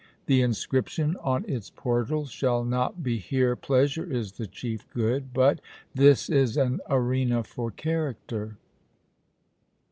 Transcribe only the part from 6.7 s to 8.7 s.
arena for character.'